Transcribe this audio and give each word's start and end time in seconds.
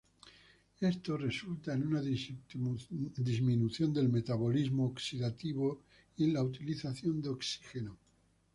Esto 0.79 1.15
resulta 1.15 1.73
en 1.75 1.85
una 1.85 2.01
disminución 2.01 3.93
del 3.93 4.09
metabolismo 4.09 4.87
oxidativo 4.87 5.83
y 6.17 6.23
en 6.23 6.33
la 6.33 6.43
utilización 6.43 7.21
de 7.21 7.29
oxígeno. 7.29 7.99